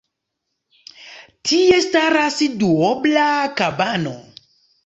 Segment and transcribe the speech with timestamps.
[1.51, 3.29] Tie staras duobla
[3.63, 4.19] kabano.